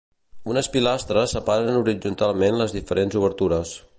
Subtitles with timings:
[0.53, 3.77] Unes pilastres separen horitzontalment les diferents obertures.